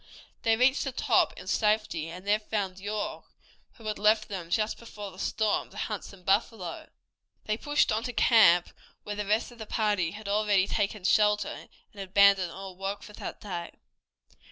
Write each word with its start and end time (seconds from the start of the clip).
They 0.41 0.57
reached 0.57 0.83
the 0.83 0.91
top 0.91 1.31
in 1.37 1.45
safety, 1.45 2.09
and 2.09 2.25
there 2.25 2.39
found 2.39 2.79
York, 2.79 3.23
who 3.73 3.85
had 3.85 3.99
left 3.99 4.29
them 4.29 4.49
just 4.49 4.79
before 4.79 5.11
the 5.11 5.19
storm 5.19 5.69
to 5.69 5.77
hunt 5.77 6.03
some 6.03 6.23
buffalo. 6.23 6.89
They 7.45 7.55
pushed 7.55 7.91
on 7.91 8.01
to 8.05 8.13
camp 8.13 8.69
where 9.03 9.15
the 9.15 9.27
rest 9.27 9.51
of 9.51 9.59
the 9.59 9.67
party 9.67 10.09
had 10.13 10.27
already 10.27 10.65
taken 10.65 11.03
shelter, 11.03 11.49
and 11.49 11.69
had 11.99 12.09
abandoned 12.09 12.51
all 12.51 12.75
work 12.75 13.03
for 13.03 13.13
that 13.13 13.41
day. 13.41 13.73